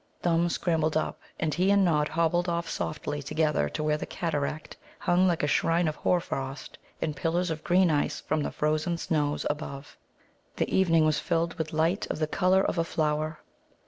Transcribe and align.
Thumb 0.23 0.49
scrambled 0.49 0.97
up, 0.97 1.19
and 1.39 1.53
he 1.53 1.69
and 1.69 1.85
Nod 1.85 2.07
hobbled 2.07 2.49
off 2.49 2.67
softly 2.67 3.21
together 3.21 3.69
to 3.69 3.83
where 3.83 3.97
the 3.97 4.07
cataract 4.07 4.75
hung 4.97 5.27
like 5.27 5.43
a 5.43 5.47
shrine 5.47 5.87
of 5.87 5.95
hoarfrost 5.97 6.79
in 7.01 7.13
pillars 7.13 7.51
of 7.51 7.63
green 7.63 7.91
ice 7.91 8.19
from 8.19 8.41
the 8.41 8.49
frozen 8.49 8.97
snows 8.97 9.45
above. 9.47 9.95
The 10.55 10.75
evening 10.75 11.05
was 11.05 11.19
filled 11.19 11.53
with 11.59 11.71
light 11.71 12.07
of 12.09 12.17
the 12.17 12.25
colour 12.25 12.63
of 12.63 12.79
a 12.79 12.83
flower. 12.83 13.41